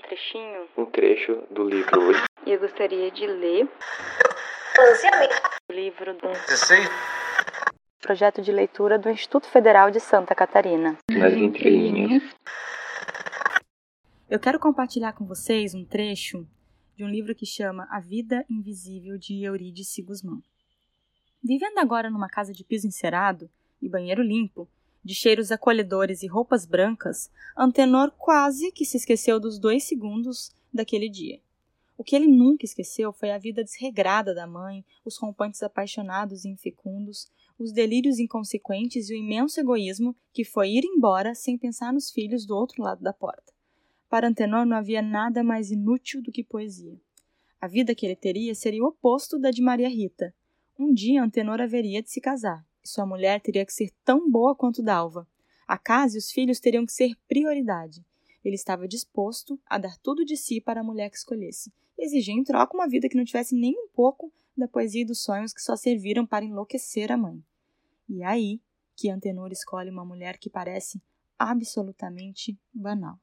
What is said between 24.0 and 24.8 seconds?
limpo,